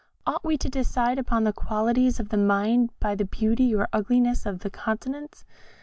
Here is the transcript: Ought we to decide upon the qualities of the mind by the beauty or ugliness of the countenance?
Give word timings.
Ought 0.25 0.43
we 0.43 0.57
to 0.57 0.67
decide 0.67 1.19
upon 1.19 1.43
the 1.43 1.53
qualities 1.53 2.19
of 2.19 2.29
the 2.29 2.37
mind 2.37 2.89
by 2.99 3.13
the 3.13 3.23
beauty 3.23 3.75
or 3.75 3.87
ugliness 3.93 4.47
of 4.47 4.61
the 4.61 4.71
countenance? 4.71 5.45